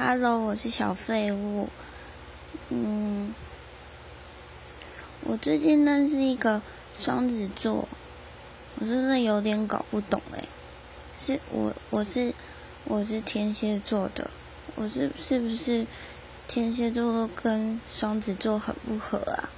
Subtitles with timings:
[0.00, 1.68] Hello，我是小废物。
[2.68, 3.34] 嗯，
[5.24, 6.62] 我最近认识一个
[6.94, 7.88] 双子座，
[8.78, 10.44] 我真的有点搞不懂哎。
[11.12, 12.32] 是我，我是
[12.84, 14.30] 我是天蝎座的，
[14.76, 15.84] 我是是不是
[16.46, 19.50] 天蝎座跟双子座很不合啊？